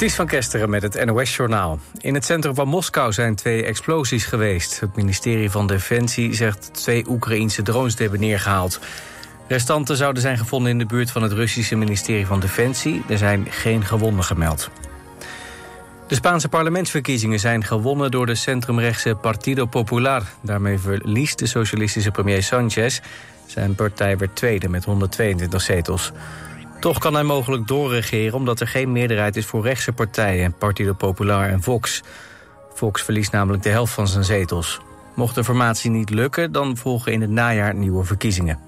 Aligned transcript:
Ties 0.00 0.14
van 0.14 0.26
Kesteren 0.26 0.70
met 0.70 0.82
het 0.82 1.04
NOS-journaal. 1.04 1.78
In 1.98 2.14
het 2.14 2.24
centrum 2.24 2.54
van 2.54 2.68
Moskou 2.68 3.12
zijn 3.12 3.34
twee 3.34 3.64
explosies 3.64 4.24
geweest. 4.24 4.80
Het 4.80 4.96
ministerie 4.96 5.50
van 5.50 5.66
Defensie 5.66 6.34
zegt 6.34 6.74
twee 6.74 7.04
Oekraïense 7.08 7.62
drones 7.62 7.94
te 7.94 8.02
hebben 8.02 8.20
neergehaald. 8.20 8.80
Restanten 9.48 9.96
zouden 9.96 10.22
zijn 10.22 10.38
gevonden 10.38 10.70
in 10.70 10.78
de 10.78 10.86
buurt 10.86 11.10
van 11.10 11.22
het 11.22 11.32
Russische 11.32 11.76
ministerie 11.76 12.26
van 12.26 12.40
Defensie. 12.40 13.02
Er 13.08 13.18
zijn 13.18 13.46
geen 13.50 13.84
gewonden 13.84 14.24
gemeld. 14.24 14.70
De 16.08 16.14
Spaanse 16.14 16.48
parlementsverkiezingen 16.48 17.40
zijn 17.40 17.64
gewonnen 17.64 18.10
door 18.10 18.26
de 18.26 18.34
centrumrechtse 18.34 19.14
Partido 19.14 19.66
Popular. 19.66 20.22
Daarmee 20.40 20.78
verliest 20.78 21.38
de 21.38 21.46
socialistische 21.46 22.10
premier 22.10 22.42
Sanchez. 22.42 23.00
Zijn 23.46 23.74
partij 23.74 24.18
werd 24.18 24.36
tweede 24.36 24.68
met 24.68 24.84
122 24.84 25.60
zetels. 25.60 26.12
Toch 26.80 26.98
kan 26.98 27.14
hij 27.14 27.22
mogelijk 27.22 27.66
doorregeren 27.66 28.34
omdat 28.34 28.60
er 28.60 28.68
geen 28.68 28.92
meerderheid 28.92 29.36
is 29.36 29.46
voor 29.46 29.62
rechtse 29.62 29.92
partijen... 29.92 30.54
Partido 30.58 30.92
Popular 30.92 31.48
en 31.48 31.62
Vox. 31.62 32.02
Vox 32.74 33.02
verliest 33.02 33.32
namelijk 33.32 33.62
de 33.62 33.68
helft 33.68 33.92
van 33.92 34.08
zijn 34.08 34.24
zetels. 34.24 34.80
Mocht 35.14 35.34
de 35.34 35.44
formatie 35.44 35.90
niet 35.90 36.10
lukken, 36.10 36.52
dan 36.52 36.76
volgen 36.76 37.12
in 37.12 37.20
het 37.20 37.30
najaar 37.30 37.74
nieuwe 37.74 38.04
verkiezingen. 38.04 38.58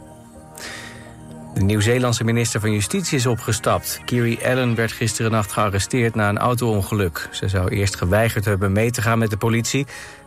De 1.54 1.62
Nieuw-Zeelandse 1.62 2.24
minister 2.24 2.60
van 2.60 2.72
Justitie 2.72 3.18
is 3.18 3.26
opgestapt. 3.26 4.00
Kiri 4.04 4.38
Allen 4.44 4.74
werd 4.74 4.92
gisteren 4.92 5.30
nacht 5.30 5.52
gearresteerd 5.52 6.14
na 6.14 6.28
een 6.28 6.38
auto-ongeluk. 6.38 7.28
Ze 7.30 7.48
zou 7.48 7.68
eerst 7.68 7.96
geweigerd 7.96 8.44
hebben 8.44 8.72
mee 8.72 8.90
te 8.90 9.02
gaan 9.02 9.18
met 9.18 9.30
de 9.30 9.36
politie. 9.36 9.86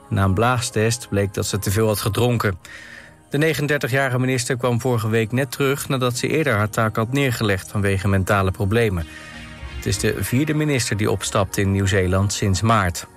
Na 0.10 0.24
een 0.24 0.34
blaastest 0.34 1.10
bleek 1.10 1.34
dat 1.34 1.46
ze 1.46 1.60
te 1.60 1.72
veel 1.72 1.88
had 1.88 2.00
gedronken. 2.00 2.58
De 3.40 3.56
39-jarige 3.56 4.20
minister 4.20 4.58
kwam 4.58 4.82
vorige 4.82 5.10
week 5.10 5.32
net 5.32 5.52
terug... 5.52 5.88
nadat 5.88 6.18
ze 6.18 6.28
eerder 6.28 6.54
haar 6.54 6.70
taak 6.70 6.96
had 6.96 7.12
neergelegd 7.12 7.72
vanwege 7.72 8.08
mentale 8.08 8.52
problemen. 8.52 9.06
Het 9.76 9.86
is 9.86 9.98
de 9.98 10.24
vierde 10.24 10.54
minister 10.54 10.98
die 10.98 11.12
opstapt 11.12 11.58
in 11.58 11.72
Nieuw-Zeeland 11.72 12.34
sinds 12.34 12.62
maart. 12.62 13.08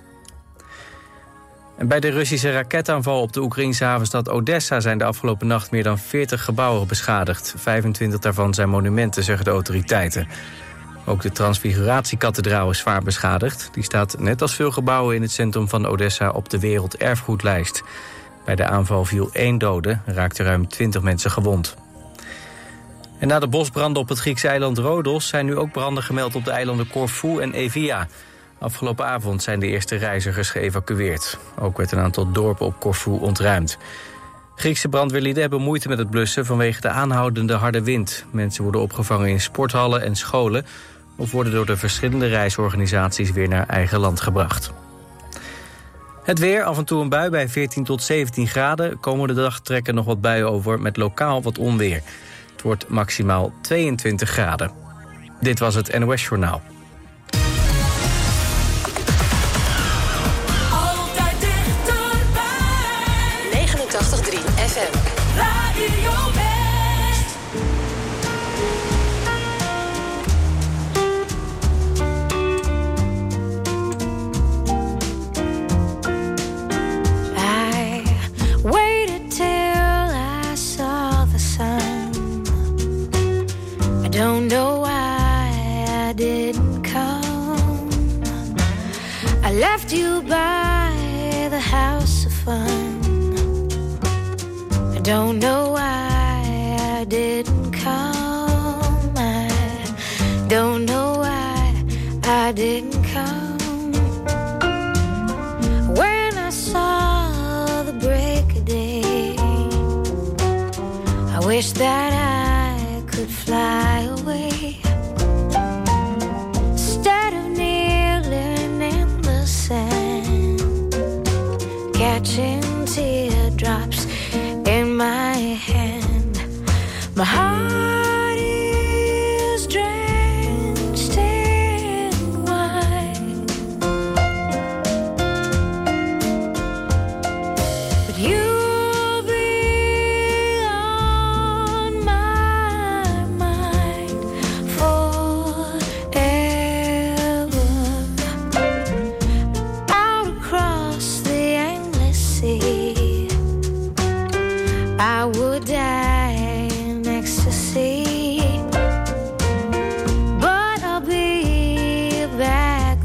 En 1.77 1.89
bij 1.89 2.01
de 2.01 2.09
Russische 2.09 2.53
raketaanval 2.53 3.21
op 3.21 3.33
de 3.33 3.41
Oekraïnse 3.41 3.85
havenstad 3.85 4.29
Odessa... 4.29 4.81
zijn 4.81 4.99
de 4.99 5.05
afgelopen 5.05 5.47
nacht 5.47 5.71
meer 5.71 5.83
dan 5.83 5.99
40 5.99 6.45
gebouwen 6.45 6.89
beschadigd. 6.89 7.55
25 7.57 8.21
daarvan 8.21 8.55
zijn 8.55 8.69
monumenten, 8.69 9.25
zeggen 9.25 9.45
de 9.45 9.51
autoriteiten. 9.51 10.29
Ook 11.05 11.23
de 11.23 11.33
Transfiguratiekathedraal 11.33 12.71
is 12.71 12.79
zwaar 12.79 13.03
beschadigd. 13.03 13.69
Die 13.73 13.83
staat 13.83 14.19
net 14.19 14.43
als 14.43 14.55
veel 14.55 14.71
gebouwen 14.71 15.17
in 15.17 15.23
het 15.23 15.31
centrum 15.31 15.69
van 15.69 15.87
Odessa 15.87 16.31
op 16.31 16.49
de 16.49 16.59
werelderfgoedlijst. 16.59 17.83
Bij 18.49 18.57
de 18.57 18.67
aanval 18.67 19.05
viel 19.05 19.31
één 19.33 19.59
dode 19.59 19.99
en 20.05 20.15
raakten 20.15 20.45
ruim 20.45 20.69
20 20.69 21.03
mensen 21.03 21.31
gewond. 21.31 21.77
En 23.19 23.29
na 23.29 23.39
de 23.39 23.49
bosbranden 23.49 24.03
op 24.03 24.09
het 24.09 24.19
Griekse 24.19 24.49
eiland 24.49 24.79
Rodos... 24.79 25.29
zijn 25.29 25.47
nu 25.47 25.57
ook 25.57 25.73
branden 25.73 26.03
gemeld 26.03 26.35
op 26.35 26.45
de 26.45 26.51
eilanden 26.51 26.89
Corfu 26.89 27.41
en 27.41 27.53
Evia. 27.53 28.07
Afgelopen 28.59 29.07
avond 29.07 29.43
zijn 29.43 29.61
de 29.61 29.67
eerste 29.67 29.97
reizigers 29.97 30.51
geëvacueerd. 30.51 31.39
Ook 31.59 31.77
werd 31.77 31.93
een 31.93 31.99
aantal 31.99 32.33
dorpen 32.33 32.67
op 32.67 32.81
Corfu 32.81 33.11
ontruimd. 33.11 33.79
Griekse 34.55 34.89
brandweerlieden 34.89 35.41
hebben 35.41 35.61
moeite 35.61 35.89
met 35.89 35.99
het 35.99 36.11
blussen... 36.11 36.47
vanwege 36.47 36.81
de 36.81 36.89
aanhoudende 36.89 37.55
harde 37.55 37.83
wind. 37.83 38.25
Mensen 38.31 38.63
worden 38.63 38.81
opgevangen 38.81 39.29
in 39.29 39.41
sporthallen 39.41 40.03
en 40.03 40.17
scholen... 40.17 40.67
of 41.17 41.31
worden 41.31 41.53
door 41.53 41.67
de 41.67 41.77
verschillende 41.77 42.27
reisorganisaties 42.27 43.33
weer 43.33 43.49
naar 43.49 43.67
eigen 43.67 43.99
land 43.99 44.21
gebracht. 44.21 44.73
Het 46.29 46.39
weer, 46.39 46.63
af 46.63 46.79
en 46.79 46.85
toe 46.85 47.01
een 47.01 47.09
bui 47.09 47.31
bij 47.31 47.49
14 47.49 47.85
tot 47.85 48.03
17 48.03 48.47
graden. 48.47 49.01
Komende 49.01 49.35
dag 49.35 49.61
trekken 49.61 49.95
nog 49.95 50.05
wat 50.05 50.21
buien 50.21 50.51
over 50.51 50.81
met 50.81 50.97
lokaal 50.97 51.43
wat 51.43 51.59
onweer. 51.59 52.03
Het 52.53 52.63
wordt 52.63 52.89
maximaal 52.89 53.53
22 53.61 54.31
graden. 54.31 54.71
Dit 55.41 55.59
was 55.59 55.75
het 55.75 55.99
NOS 55.99 56.23
Journaal. 56.23 56.63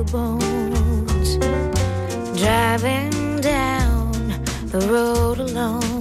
Of 0.03 0.11
bones 0.11 1.37
driving 2.39 3.41
down 3.41 4.11
the 4.67 4.79
road 4.89 5.39
alone. 5.39 5.92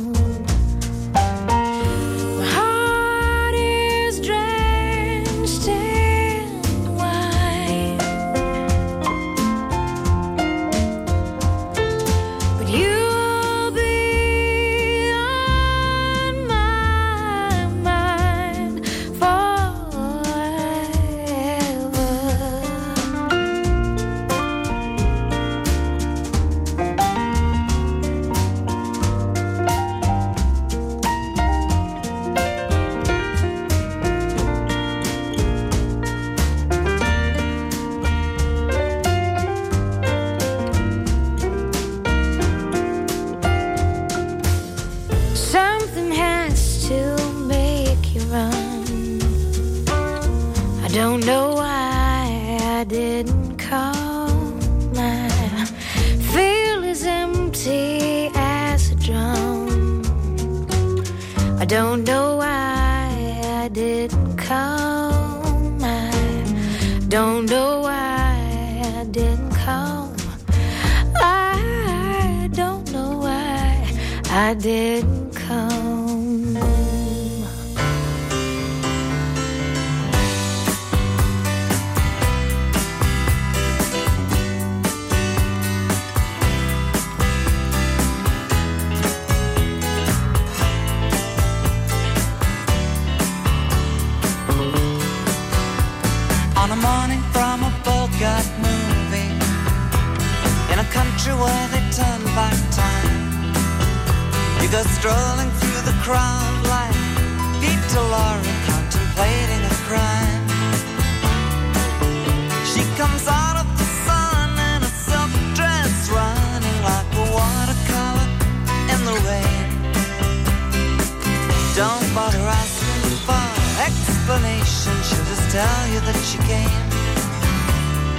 Tell 125.52 125.86
you 125.88 126.00
that 126.00 126.16
she 126.24 126.38
came 126.48 126.80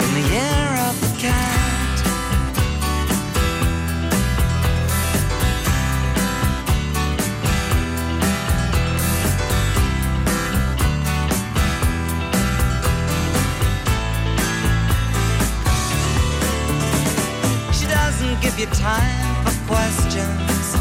in 0.03 0.09
the 0.13 0.25
year 0.33 0.69
of 0.85 0.93
the 1.01 1.11
cat. 1.17 1.97
She 17.73 17.87
doesn't 17.87 18.41
give 18.41 18.59
you 18.59 18.67
time 18.67 19.43
for 19.43 19.55
questions 19.73 20.77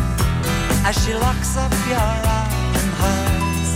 as 0.84 1.02
she 1.02 1.14
locks 1.14 1.56
up 1.56 1.72
your 1.88 1.96
arm 2.36 2.74
in 2.80 2.88
hers 3.00 3.70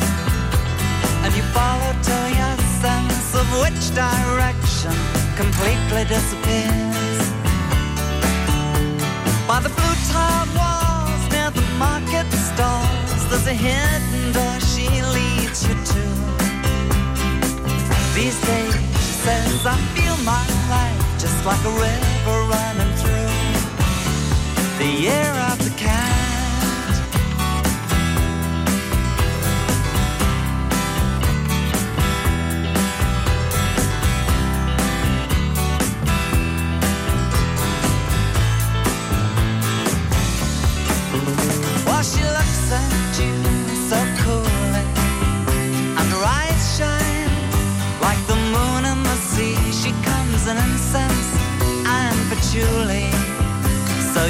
and 1.24 1.34
you 1.34 1.42
follow 1.54 1.94
till 2.02 2.28
your 2.36 2.36
sense 2.36 2.55
of 3.46 3.60
which 3.62 3.94
direction 3.94 4.94
completely 5.36 6.04
disappears. 6.04 7.24
By 9.46 9.60
the 9.60 9.70
blue 9.76 9.96
tiled 10.10 10.50
walls 10.58 11.22
near 11.30 11.50
the 11.50 11.66
market 11.78 12.26
stalls, 12.32 13.22
there's 13.30 13.46
a 13.46 13.54
hidden 13.54 14.32
door 14.32 14.56
she 14.72 14.86
leads 15.16 15.66
you 15.68 15.74
to. 15.92 16.04
These 18.14 18.38
days, 18.46 18.74
she 19.04 19.14
says, 19.24 19.66
I 19.66 19.76
feel 19.94 20.16
my 20.24 20.46
life 20.74 21.02
just 21.18 21.44
like 21.44 21.62
a 21.64 21.74
river 21.86 22.38
running 22.52 22.92
through 23.00 23.34
the 24.78 24.90
year 25.06 25.32
of 25.50 25.58
the 25.64 25.72
cat. 25.76 26.15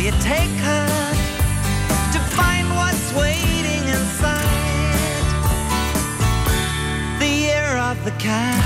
You 0.06 0.12
take 0.20 0.56
her 0.62 0.86
to 2.12 2.20
find 2.36 2.68
what's 2.76 3.12
waiting 3.14 3.82
inside 3.88 5.26
the 7.18 7.26
year 7.26 7.76
of 7.76 7.96
the 8.04 8.12
cat. 8.12 8.65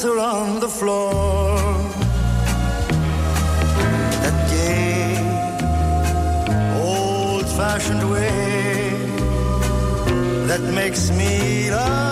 Dance 0.00 0.04
around 0.04 0.60
the 0.60 0.68
floor. 0.68 1.56
That 4.22 4.36
gay, 4.50 5.16
old-fashioned 6.80 8.10
way 8.10 8.90
that 10.46 10.62
makes 10.74 11.10
me 11.10 11.70
love 11.70 12.09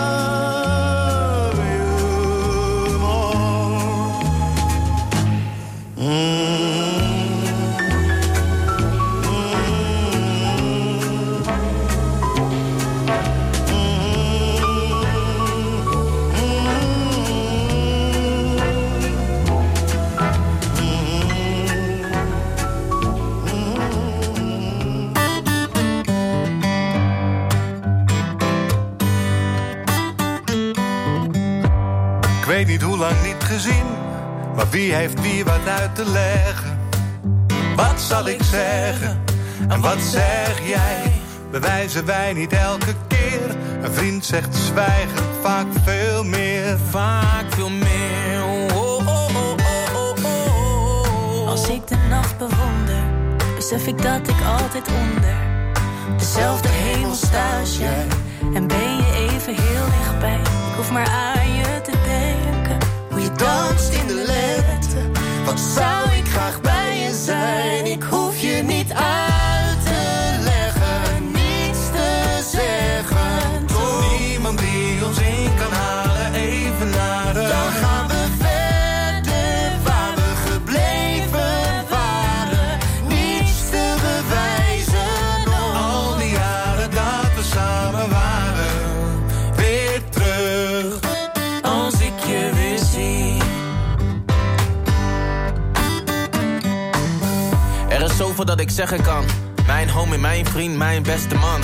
lang 32.99 33.23
niet 33.23 33.43
gezien, 33.43 33.85
maar 34.55 34.69
wie 34.69 34.93
heeft 34.93 35.21
wie 35.21 35.43
wat 35.43 35.67
uit 35.67 35.95
te 35.95 36.05
leggen? 36.05 36.79
Wat 37.75 38.01
zal 38.01 38.27
ik 38.27 38.43
zeggen 38.43 39.23
en 39.67 39.81
wat 39.81 40.01
zeg 40.01 40.67
jij? 40.67 41.11
Bewijzen 41.51 42.05
wij 42.05 42.33
niet 42.33 42.53
elke 42.53 42.95
keer? 43.07 43.55
Een 43.81 43.93
vriend 43.93 44.25
zegt 44.25 44.55
zwijgen 44.55 45.25
vaak 45.41 45.67
veel 45.83 46.23
meer. 46.23 46.77
Vaak 46.89 47.45
veel 47.49 47.69
meer. 47.69 48.43
Oh, 48.43 48.77
oh, 48.77 49.07
oh, 49.07 49.35
oh, 49.35 49.55
oh, 49.95 50.23
oh, 50.23 51.41
oh. 51.43 51.47
Als 51.49 51.69
ik 51.69 51.87
de 51.87 51.97
nacht 52.09 52.37
bewonder, 52.37 53.03
besef 53.55 53.87
ik 53.87 54.01
dat 54.01 54.27
ik 54.27 54.41
altijd 54.45 54.87
onder 54.87 55.49
dezelfde 56.17 56.67
hemel 56.67 57.15
sta 57.15 57.59
als 57.59 57.77
jij. 57.77 58.07
En 58.53 58.67
ben 58.67 58.95
je 58.97 59.27
even 59.29 59.55
heel 59.55 59.85
dichtbij. 59.85 60.39
Ik 60.39 60.75
hoef 60.75 60.91
maar 60.91 61.07
aan 61.07 61.55
je 61.55 61.81
te 61.81 61.91
denken. 61.91 62.68
Danst 63.37 63.93
in 63.93 64.07
de 64.07 64.13
lente. 64.13 65.19
Wat 65.45 65.59
zou 65.59 66.09
ik 66.17 66.27
graag 66.27 66.61
bij 66.61 66.99
je 66.99 67.13
zijn? 67.25 67.85
Ik 67.85 68.03
hoef 68.03 68.39
je 68.39 68.61
niet 68.63 68.91
uit 68.93 69.48
Dat 98.45 98.59
ik 98.59 98.69
zeggen 98.69 99.01
kan. 99.01 99.25
Mijn 99.65 99.89
homie, 99.89 100.17
mijn 100.19 100.45
vriend, 100.45 100.77
mijn 100.77 101.03
beste 101.03 101.35
man. 101.35 101.61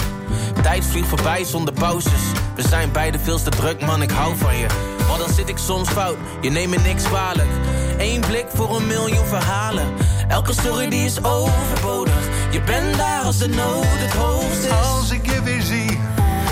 Tijd 0.62 0.86
vliegt 0.86 1.08
voorbij 1.08 1.44
zonder 1.44 1.74
pauzes. 1.74 2.22
We 2.56 2.62
zijn 2.68 2.92
beide 2.92 3.20
veel 3.20 3.44
te 3.44 3.50
druk, 3.50 3.82
man, 3.82 4.02
ik 4.02 4.12
hou 4.12 4.38
van 4.38 4.58
je. 4.58 4.66
Maar 5.08 5.18
dan 5.18 5.34
zit 5.34 5.50
ik 5.50 5.58
soms 5.58 5.90
fout, 5.90 6.18
je 6.42 6.50
neemt 6.50 6.70
me 6.70 6.78
niks 6.78 7.04
kwalijk. 7.04 7.50
Eén 7.98 8.22
blik 8.22 8.46
voor 8.54 8.76
een 8.76 8.88
miljoen 8.88 9.26
verhalen. 9.26 9.94
Elke 10.28 10.54
story 10.54 10.90
die 10.90 11.06
is 11.06 11.24
overbodig. 11.24 12.28
Je 12.52 12.62
bent 12.62 12.98
daar 12.98 13.24
als 13.24 13.38
de 13.38 13.48
nood 13.48 13.86
het 13.86 14.14
hoogst 14.14 14.64
is. 14.64 14.72
Als 14.72 15.12
ik 15.12 15.26
je 15.26 15.42
weer 15.44 15.62
zie, 15.62 16.00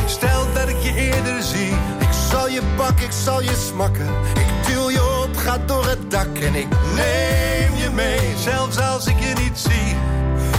stel 0.05 0.53
dat 0.53 0.69
ik 0.69 0.81
je 0.81 0.93
eerder 0.93 1.41
zie. 1.41 1.71
Ik 1.99 2.13
zal 2.29 2.49
je 2.49 2.61
pakken, 2.75 3.05
ik 3.05 3.11
zal 3.23 3.41
je 3.41 3.65
smakken. 3.71 4.07
Ik 4.35 4.67
ga 5.43 5.57
door 5.65 5.85
het 5.85 6.11
dak 6.11 6.37
en 6.37 6.55
ik 6.55 6.67
neem 6.95 7.75
je 7.75 7.89
mee. 7.93 8.33
Zelfs 8.37 8.77
als 8.77 9.07
ik 9.07 9.19
je 9.19 9.33
niet 9.43 9.57
zie, 9.57 9.95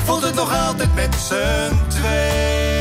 voelt 0.05 0.23
het 0.23 0.35
nog 0.35 0.66
altijd 0.68 0.94
met 0.94 1.14
z'n 1.14 1.88
twee. 1.88 2.73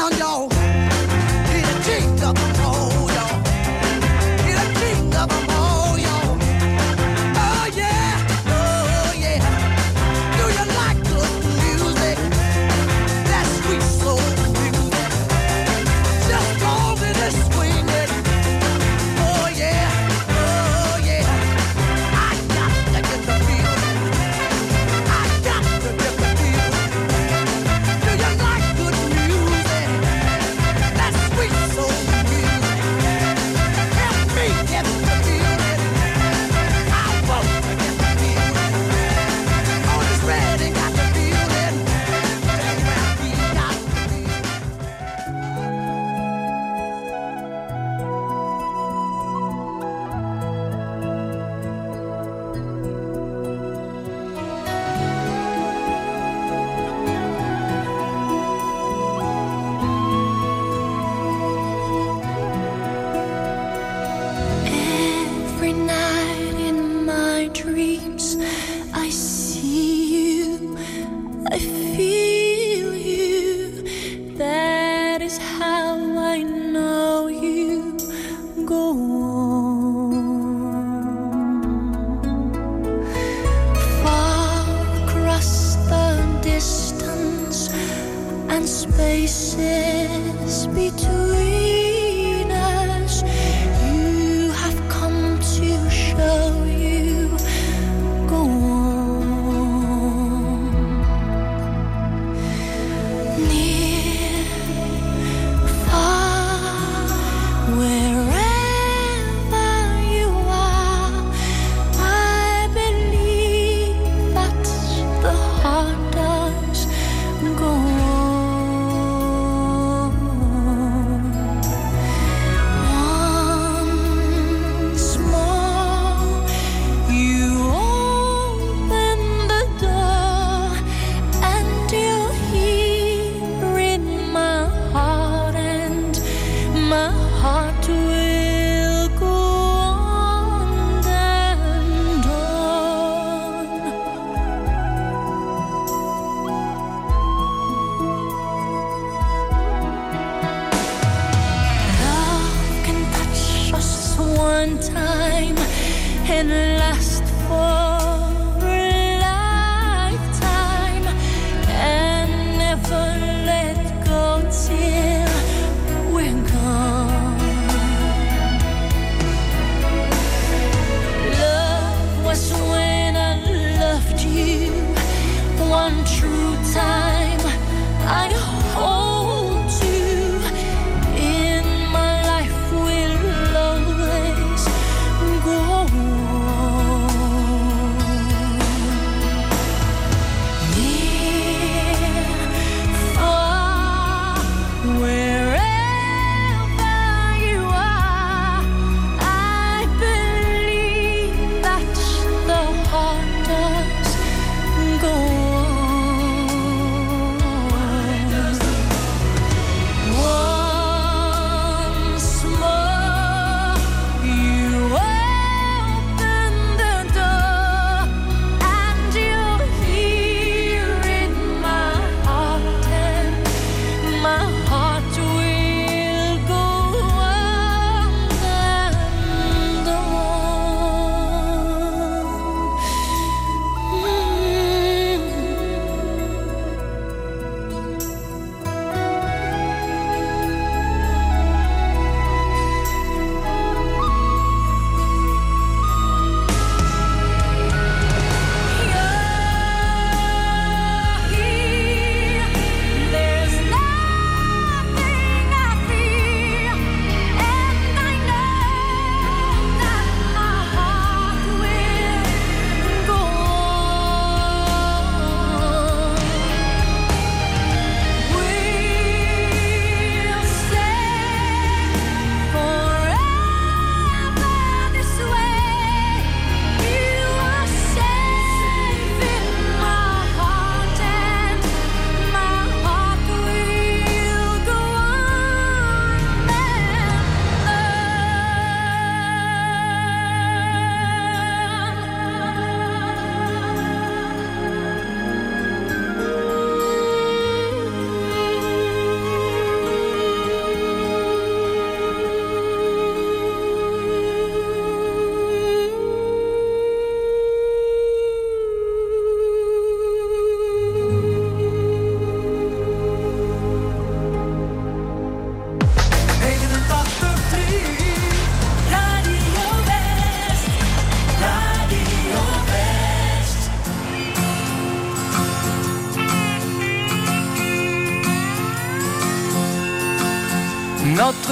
down, 0.00 0.18
y'all. 0.18 0.48
Get 1.84 2.04
it 2.04 2.22
up. 2.22 2.99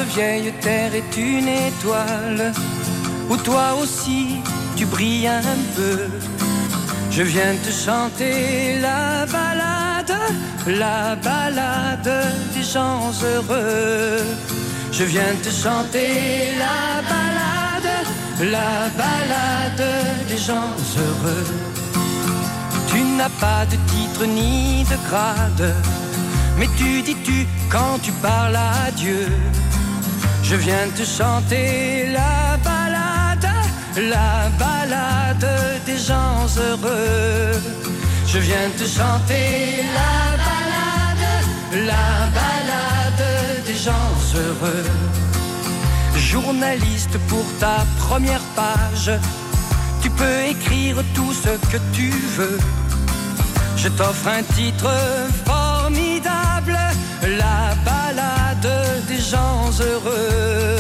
Vieille 0.05 0.53
terre 0.61 0.95
est 0.95 1.17
une 1.17 1.49
étoile 1.49 2.53
où 3.29 3.37
toi 3.37 3.75
aussi 3.81 4.37
tu 4.77 4.87
brilles 4.87 5.29
un 5.29 5.59
peu. 5.77 6.09
Je 7.11 7.23
viens 7.23 7.55
te 7.65 7.71
chanter 7.71 8.79
la 8.81 9.27
balade, 9.27 10.17
la 10.67 11.17
balade 11.17 12.13
des 12.55 12.63
gens 12.63 13.11
heureux. 13.23 14.23
Je 14.93 15.05
viens 15.05 15.35
te 15.43 15.51
chanter 15.51 16.53
la 16.59 17.03
balade, 17.13 17.93
la 18.41 18.89
balade 18.97 19.87
des 20.29 20.39
gens 20.39 20.73
heureux. 20.97 21.47
Tu 22.89 23.03
n'as 23.17 23.35
pas 23.41 23.67
de 23.67 23.77
titre 23.93 24.25
ni 24.27 24.85
de 24.85 24.97
grade, 25.09 25.75
mais 26.59 26.69
tu 26.77 27.03
dis 27.03 27.17
tu 27.25 27.47
quand 27.71 27.99
tu 28.03 28.13
parles 28.13 28.57
à 28.57 28.91
Dieu. 28.93 29.29
Je 30.51 30.57
viens 30.57 30.89
te 30.97 31.05
chanter 31.05 32.07
la 32.11 32.57
balade, 32.65 33.51
la 34.15 34.49
balade 34.59 35.47
des 35.85 35.99
gens 35.99 36.47
heureux. 36.57 37.53
Je 38.27 38.39
viens 38.39 38.71
te 38.79 38.85
chanter 38.85 39.85
la 39.99 40.15
balade, 40.47 41.27
la 41.91 42.09
balade 42.39 43.67
des 43.67 43.75
gens 43.75 44.15
heureux. 44.35 44.91
Journaliste 46.17 47.19
pour 47.29 47.45
ta 47.61 47.85
première 47.99 48.47
page, 48.57 49.11
tu 50.01 50.09
peux 50.09 50.41
écrire 50.49 50.97
tout 51.15 51.35
ce 51.35 51.53
que 51.71 51.77
tu 51.93 52.09
veux. 52.39 52.59
Je 53.77 53.89
t'offre 53.89 54.29
un 54.29 54.43
titre 54.55 54.91
formidable, 55.45 55.58
heureux. 59.81 60.77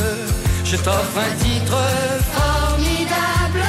Je 0.65 0.77
t'offre 0.77 1.19
un 1.19 1.35
titre 1.45 1.79
formidable, 2.39 3.65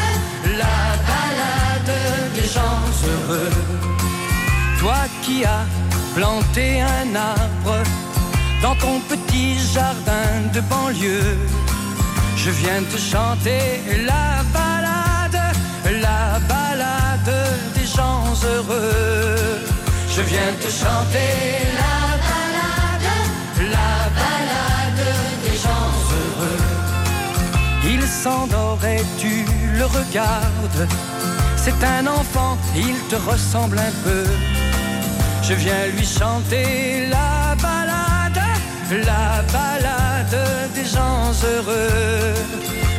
la 0.61 0.79
balade 1.09 1.95
des 2.35 2.47
gens 2.55 2.81
heureux. 3.09 3.55
Toi 4.79 5.01
qui 5.23 5.45
as 5.45 5.65
planté 6.15 6.81
un 6.81 7.15
arbre 7.15 7.77
dans 8.61 8.75
ton 8.75 8.99
petit 9.11 9.57
jardin 9.73 10.31
de 10.53 10.61
banlieue, 10.61 11.37
je 12.35 12.51
viens 12.51 12.83
te 12.91 12.97
chanter 12.97 13.81
la 14.05 14.43
balade, 14.53 15.41
la 16.01 16.39
balade 16.53 17.33
des 17.75 17.85
gens 17.85 18.23
heureux. 18.43 19.59
Je 20.15 20.21
viens 20.21 20.53
te 20.59 20.69
chanter 20.81 21.31
la 21.77 21.78
Et 28.21 29.01
tu 29.17 29.45
le 29.77 29.85
regardes. 29.85 30.87
C'est 31.55 31.81
un 31.85 32.05
enfant, 32.05 32.57
il 32.75 32.95
te 33.07 33.15
ressemble 33.15 33.79
un 33.79 33.93
peu. 34.03 34.25
Je 35.41 35.53
viens 35.53 35.87
lui 35.95 36.05
chanter 36.05 37.07
la 37.07 37.55
balade, 37.61 38.41
la 38.91 39.41
balade 39.53 40.37
des 40.75 40.83
gens 40.83 41.31
heureux. 41.45 42.33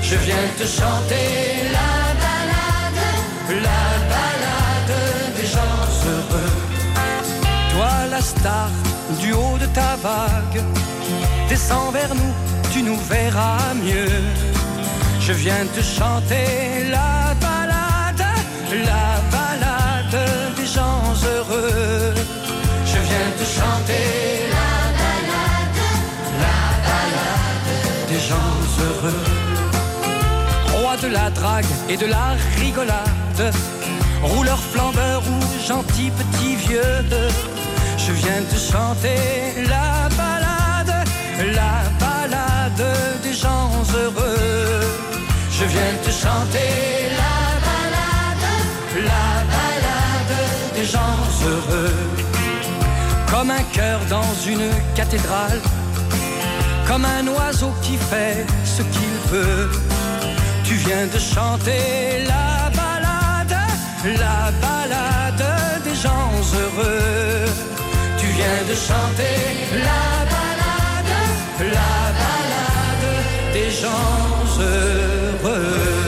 Je 0.01 0.16
viens 0.16 0.47
te 0.57 0.64
chanter 0.64 1.68
la 1.77 1.93
balade, 2.25 3.05
la 3.68 3.85
balade 4.14 4.97
des 5.37 5.47
gens 5.47 5.83
heureux. 6.09 6.53
Toi 7.75 7.93
la 8.11 8.23
star 8.23 8.71
du 9.21 9.33
haut 9.33 9.59
de 9.59 9.66
ta 9.66 9.97
vague, 9.97 10.62
descends 11.51 11.91
vers 11.91 12.14
nous, 12.14 12.33
tu 12.73 12.83
nous 12.83 12.97
verras 12.97 13.75
mieux. 13.75 14.60
Je 15.31 15.35
viens 15.37 15.64
te 15.76 15.81
chanter 15.81 16.91
la 16.91 17.35
balade, 17.41 18.26
la 18.91 19.11
balade 19.31 20.18
des 20.57 20.66
gens 20.66 21.03
heureux. 21.24 22.14
Je 22.85 22.99
viens 23.09 23.31
te 23.39 23.47
chanter 23.59 24.07
la 24.57 24.72
balade, 25.01 25.83
la 26.45 26.62
balade 26.89 27.70
des 28.11 28.22
gens 28.28 28.57
heureux. 28.83 29.24
Roi 30.74 30.97
de 30.97 31.07
la 31.07 31.31
drague 31.31 31.72
et 31.89 31.97
de 31.97 32.07
la 32.07 32.35
rigolade, 32.59 33.55
rouleur 34.22 34.59
flambeur 34.59 35.22
ou 35.33 35.64
gentil 35.64 36.11
petit 36.11 36.57
vieux. 36.57 37.05
Je 37.99 38.12
viens 38.14 38.43
te 38.51 38.57
chanter 38.57 39.62
la 39.68 40.09
balade, 40.20 41.07
la 41.55 41.74
balade 42.01 42.85
des 43.22 43.33
gens 43.33 43.70
heureux. 43.95 45.10
Je 45.61 45.67
viens 45.67 45.95
te 46.03 46.11
chanter 46.11 46.71
la 47.21 47.39
balade, 47.69 48.47
la 49.11 49.29
balade 49.55 50.37
des 50.75 50.87
gens 50.87 51.19
heureux. 51.45 51.99
Comme 53.31 53.51
un 53.51 53.63
cœur 53.75 54.01
dans 54.09 54.33
une 54.47 54.71
cathédrale, 54.95 55.61
comme 56.89 57.05
un 57.05 57.27
oiseau 57.27 57.75
qui 57.83 57.99
fait 57.99 58.47
ce 58.65 58.81
qu'il 58.81 59.17
veut. 59.31 59.69
Tu 60.65 60.77
viens 60.77 61.07
de 61.15 61.19
chanter 61.19 62.25
la 62.27 62.71
balade, 62.81 63.59
la 64.25 64.51
balade 64.65 65.47
des 65.85 65.95
gens 65.95 66.31
heureux. 66.55 67.45
Tu 68.17 68.27
viens 68.39 68.63
de 68.67 68.75
chanter 68.89 69.37
la 69.89 70.07
balade, 70.35 71.15
la 71.77 71.97
balade 72.23 73.09
des 73.53 73.71
gens 73.71 73.89
heureux. 73.89 74.39
会 75.43 75.99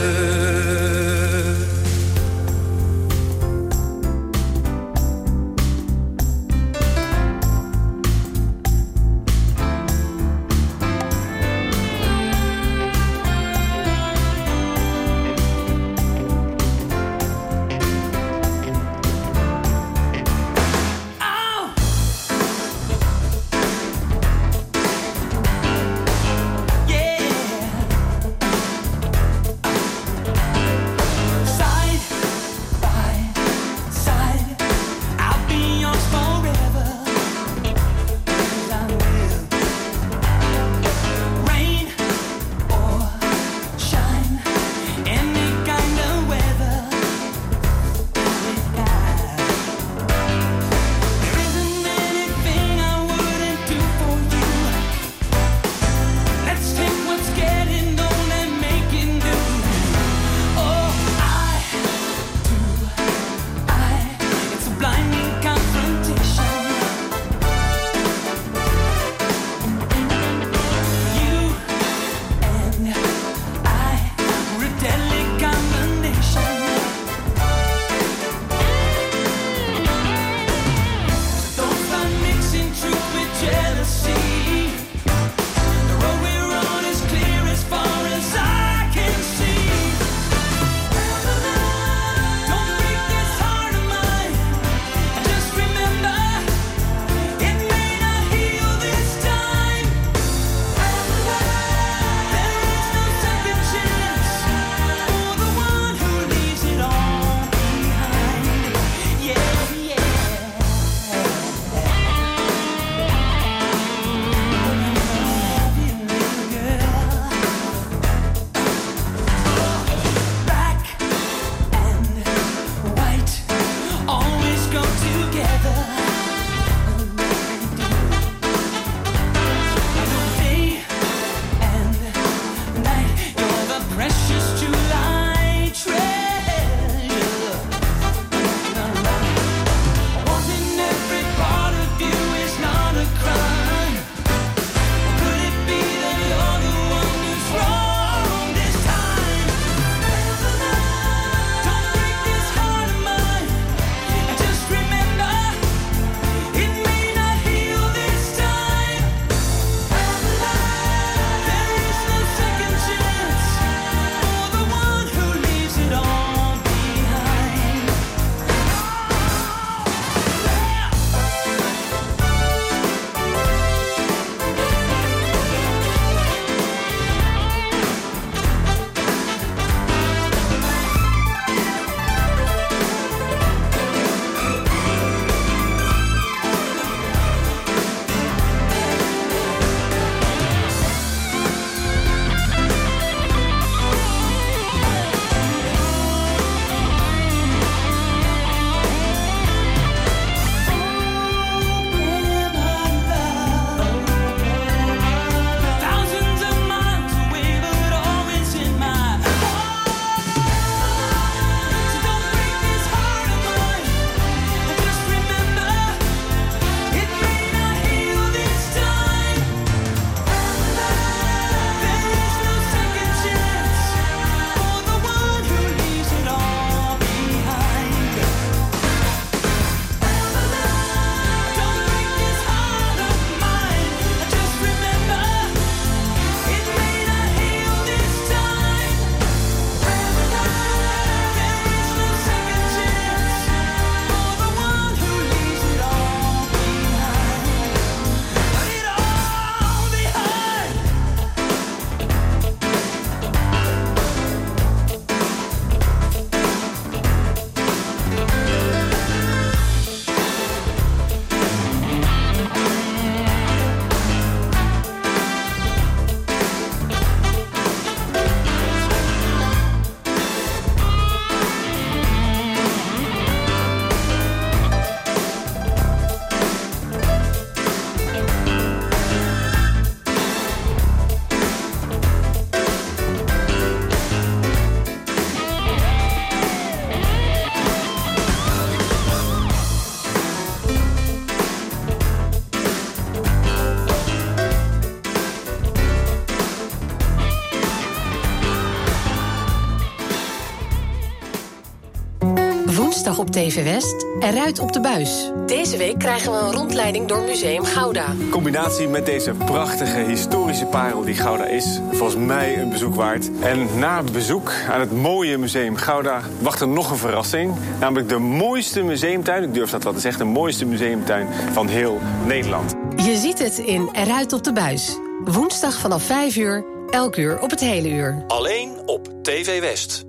TV 303.43 303.63
West. 303.63 304.05
Eruit 304.19 304.59
op 304.59 304.73
de 304.73 304.79
buis. 304.79 305.31
Deze 305.45 305.77
week 305.77 305.99
krijgen 305.99 306.31
we 306.31 306.37
een 306.37 306.51
rondleiding 306.51 307.07
door 307.07 307.21
Museum 307.21 307.63
Gouda. 307.63 308.05
In 308.19 308.29
combinatie 308.29 308.87
met 308.87 309.05
deze 309.05 309.31
prachtige 309.31 309.97
historische 309.97 310.65
parel 310.65 311.01
die 311.03 311.15
Gouda 311.15 311.45
is, 311.45 311.79
volgens 311.91 312.25
mij 312.25 312.57
een 312.57 312.69
bezoek 312.69 312.95
waard. 312.95 313.29
En 313.41 313.67
na 313.79 314.01
het 314.03 314.11
bezoek 314.11 314.51
aan 314.69 314.79
het 314.79 314.91
mooie 314.91 315.37
Museum 315.37 315.75
Gouda 315.75 316.21
wacht 316.39 316.61
er 316.61 316.67
nog 316.67 316.91
een 316.91 316.97
verrassing. 316.97 317.55
Namelijk 317.79 318.09
de 318.09 318.17
mooiste 318.17 318.83
museumtuin, 318.83 319.43
ik 319.43 319.53
durf 319.53 319.69
dat 319.69 319.83
wel 319.83 319.93
te 319.93 319.99
zeggen, 319.99 320.25
de 320.25 320.31
mooiste 320.31 320.65
museumtuin 320.65 321.27
van 321.51 321.67
heel 321.67 321.99
Nederland. 322.25 322.75
Je 322.95 323.15
ziet 323.15 323.39
het 323.39 323.57
in 323.57 323.89
Eruit 323.91 324.33
op 324.33 324.43
de 324.43 324.53
buis. 324.53 324.97
Woensdag 325.23 325.73
vanaf 325.79 326.03
5 326.03 326.35
uur, 326.35 326.65
elk 326.89 327.15
uur 327.15 327.39
op 327.39 327.49
het 327.49 327.59
hele 327.59 327.89
uur. 327.89 328.23
Alleen 328.27 328.77
op 328.85 329.07
TV 329.21 329.59
West. 329.59 330.05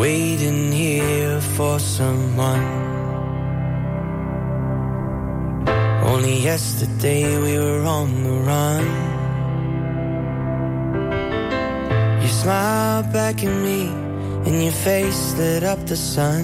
Waiting 0.00 0.72
here 0.72 1.38
for 1.56 1.78
someone. 1.78 2.64
Only 6.02 6.36
yesterday 6.40 7.36
we 7.36 7.58
were 7.58 7.84
on 7.84 8.08
the 8.24 8.36
run. 8.50 8.86
You 12.22 12.28
smiled 12.28 13.12
back 13.12 13.44
at 13.44 13.54
me, 13.66 13.88
and 14.46 14.62
your 14.64 14.72
face 14.72 15.34
lit 15.36 15.64
up 15.64 15.80
the 15.84 15.96
sun. 15.96 16.42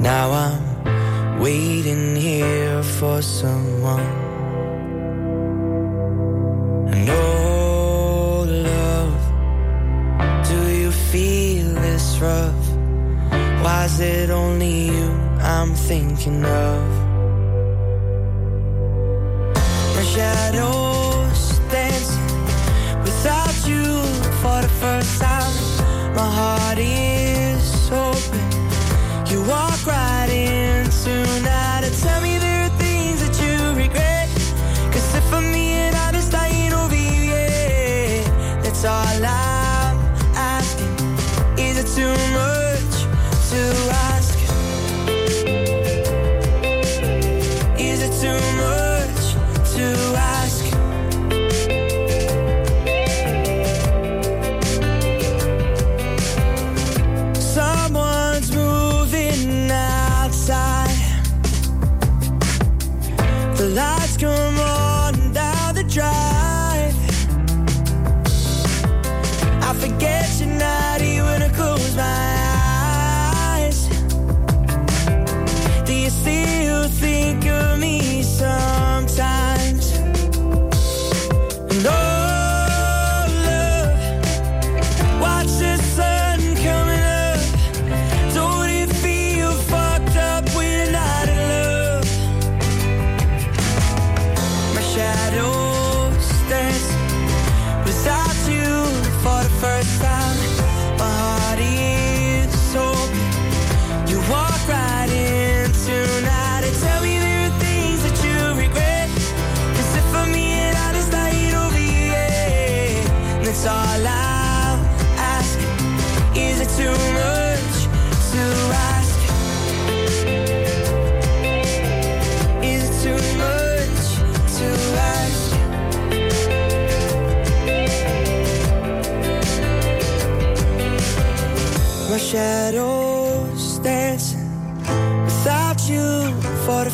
Now 0.00 0.30
I'm 0.46 1.40
waiting 1.40 2.16
here 2.16 2.82
for 2.82 3.20
someone. 3.20 4.21
Is 13.92 14.00
it 14.00 14.30
only 14.30 14.86
you 14.86 15.10
I'm 15.40 15.74
thinking 15.74 16.42
of? 16.46 17.01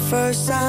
First 0.08 0.48
time. 0.48 0.67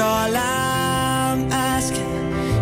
All 0.00 0.34
I'm 0.34 1.52
asking. 1.52 2.06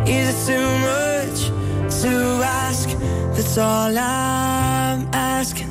Is 0.07 0.28
it 0.34 0.53
too 0.53 0.68
much 0.91 2.01
to 2.03 2.43
ask? 2.43 2.89
That's 3.34 3.57
all 3.59 3.97
I'm 3.97 5.09
asking. 5.12 5.70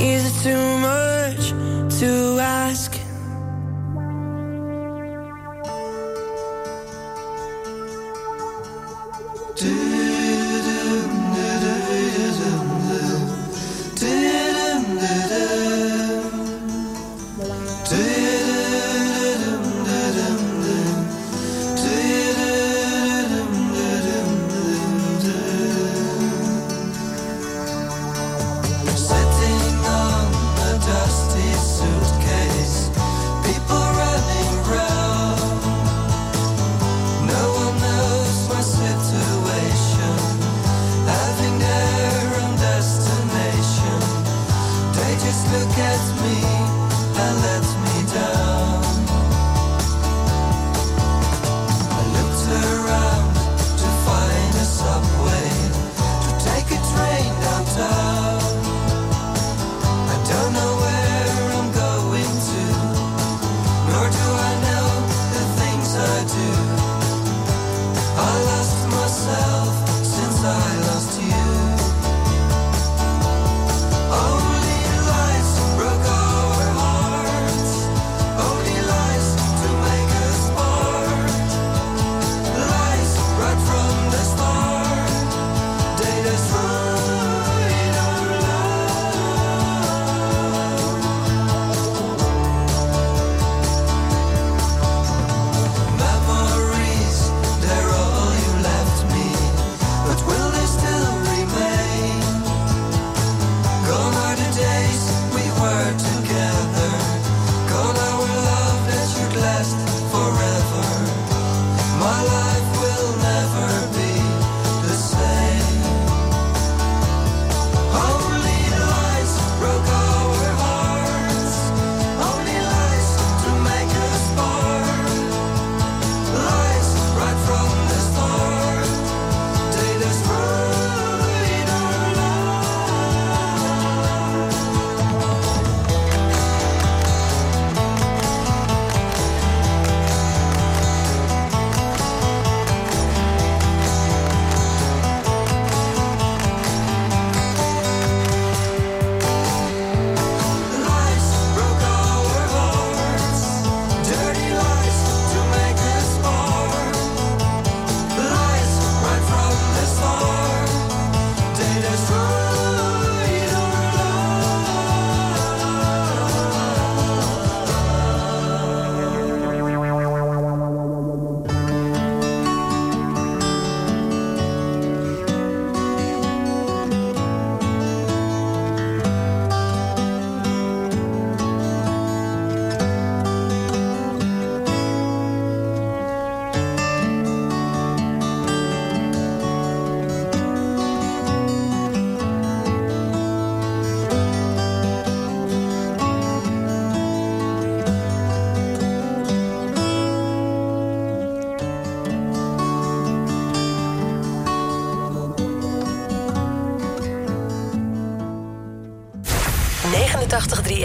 Is 0.00 0.22
it 0.26 0.42
too 0.42 0.78
much 0.80 1.50
to 2.00 2.38
ask? 2.40 2.95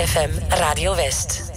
FM 0.02 0.40
Radio 0.60 0.96
West. 0.96 1.51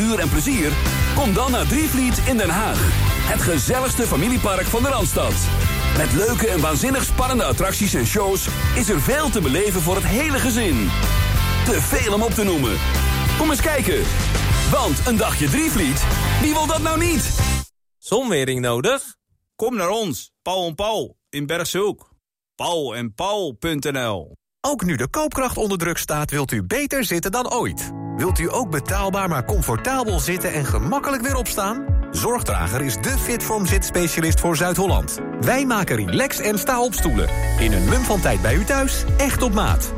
avontuur 0.00 0.18
en 0.18 0.28
plezier? 0.28 0.72
Kom 1.14 1.32
dan 1.32 1.50
naar 1.50 1.66
Drievliet 1.66 2.18
in 2.18 2.36
Den 2.36 2.50
Haag. 2.50 2.78
Het 3.32 3.42
gezelligste 3.42 4.06
familiepark 4.06 4.66
van 4.66 4.82
de 4.82 4.88
Randstad. 4.88 5.34
Met 5.96 6.12
leuke 6.12 6.48
en 6.48 6.60
waanzinnig 6.60 7.04
spannende 7.04 7.44
attracties 7.44 7.94
en 7.94 8.06
shows... 8.06 8.48
is 8.76 8.88
er 8.88 9.00
veel 9.00 9.30
te 9.30 9.40
beleven 9.40 9.80
voor 9.80 9.94
het 9.94 10.04
hele 10.04 10.38
gezin. 10.38 10.88
Te 11.64 11.80
veel 11.80 12.14
om 12.14 12.22
op 12.22 12.30
te 12.30 12.44
noemen. 12.44 12.76
Kom 13.38 13.50
eens 13.50 13.60
kijken. 13.60 14.02
Want 14.70 15.06
een 15.06 15.16
dagje 15.16 15.48
Drievliet, 15.48 16.04
wie 16.40 16.52
wil 16.52 16.66
dat 16.66 16.82
nou 16.82 16.98
niet? 16.98 17.38
Zonwering 17.98 18.60
nodig? 18.60 19.16
Kom 19.56 19.76
naar 19.76 19.90
ons, 19.90 20.32
Paul 20.42 20.66
en 20.66 20.74
Paul, 20.74 21.16
in 21.28 21.46
Bergshoek. 21.46 22.12
Paul 22.54 22.96
en 22.96 23.14
Paul.nl 23.14 24.38
ook 24.60 24.84
nu 24.84 24.96
de 24.96 25.08
koopkracht 25.08 25.56
onder 25.56 25.78
druk 25.78 25.98
staat, 25.98 26.30
wilt 26.30 26.52
u 26.52 26.62
beter 26.62 27.04
zitten 27.04 27.32
dan 27.32 27.52
ooit. 27.52 27.99
Wilt 28.20 28.38
u 28.38 28.52
ook 28.52 28.70
betaalbaar 28.70 29.28
maar 29.28 29.44
comfortabel 29.44 30.20
zitten 30.20 30.52
en 30.52 30.64
gemakkelijk 30.64 31.22
weer 31.22 31.34
opstaan? 31.34 31.84
Zorgdrager 32.10 32.80
is 32.80 32.96
de 32.96 33.18
Fitform 33.18 33.66
zitspecialist 33.66 34.40
voor 34.40 34.56
Zuid-Holland. 34.56 35.18
Wij 35.40 35.66
maken 35.66 35.96
relax- 35.96 36.40
en 36.40 36.58
sta-opstoelen. 36.58 37.28
In 37.58 37.72
een 37.72 37.84
mum 37.84 38.00
van 38.00 38.20
tijd 38.20 38.42
bij 38.42 38.54
u 38.54 38.64
thuis, 38.64 39.04
echt 39.16 39.42
op 39.42 39.54
maat. 39.54 39.92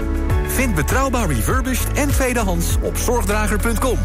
Vind 0.47 0.75
betrouwbaar 0.75 1.29
refurbished 1.29 1.93
en 1.93 2.09
tweedehands 2.09 2.77
op 2.83 2.97
zorgdrager.com. 2.97 3.99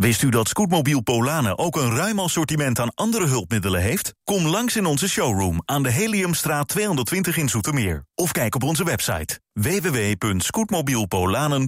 Wist 0.00 0.22
u 0.22 0.28
dat 0.28 0.48
Scootmobiel 0.48 1.00
Polanen 1.00 1.58
ook 1.58 1.76
een 1.76 1.94
ruim 1.94 2.20
assortiment 2.20 2.78
aan 2.78 2.94
andere 2.94 3.26
hulpmiddelen 3.26 3.80
heeft? 3.80 4.14
Kom 4.24 4.46
langs 4.46 4.76
in 4.76 4.86
onze 4.86 5.08
showroom 5.08 5.62
aan 5.64 5.82
de 5.82 5.90
Heliumstraat 5.90 6.68
220 6.68 7.36
in 7.36 7.48
Zoetermeer. 7.48 8.04
Of 8.14 8.32
kijk 8.32 8.54
op 8.54 8.62
onze 8.62 8.84
website 8.84 9.40
www.scootmobielpolanen.nl 9.52 11.58